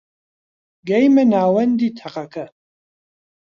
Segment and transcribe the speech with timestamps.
[0.89, 2.45] گەیمە ناوەندی تەقەکە